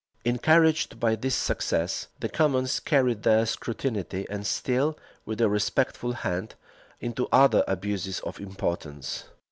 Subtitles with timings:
[0.25, 6.55] Encouraged by this success, the commons carried their scrutiny, and still with a respectful hand,
[6.99, 9.25] into other abuses of importance.